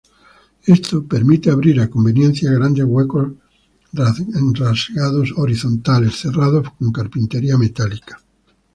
[0.65, 3.33] Esto permite abrir a conveniencia grandes huecos
[3.93, 8.19] rasgados horizontales, cerrados con carpintería metálica.